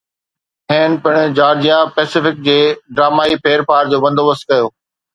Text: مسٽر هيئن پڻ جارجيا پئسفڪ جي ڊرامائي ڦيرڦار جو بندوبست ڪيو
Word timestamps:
مسٽر 0.03 0.71
هيئن 0.73 0.91
پڻ 1.03 1.35
جارجيا 1.41 1.77
پئسفڪ 1.95 2.43
جي 2.49 2.57
ڊرامائي 2.95 3.41
ڦيرڦار 3.45 3.83
جو 3.91 3.97
بندوبست 4.05 4.43
ڪيو 4.51 4.65